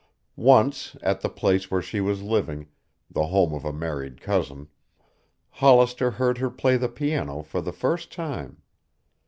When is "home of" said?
3.27-3.63